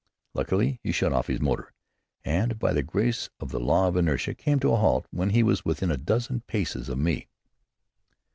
Luckily 0.33 0.79
he 0.81 0.91
shut 0.91 1.13
off 1.13 1.27
his 1.27 1.41
motor, 1.41 1.71
and 2.25 2.57
by 2.57 2.73
the 2.73 2.81
grace 2.81 3.29
of 3.39 3.51
the 3.51 3.59
law 3.59 3.87
of 3.87 3.95
inertia 3.95 4.33
came 4.33 4.59
to 4.61 4.71
a 4.73 4.77
halt 4.77 5.05
when 5.11 5.29
he 5.29 5.43
was 5.43 5.63
within 5.63 5.91
a 5.91 5.95
dozen 5.97 6.41
paces 6.47 6.89
of 6.89 6.97
me. 6.97 7.27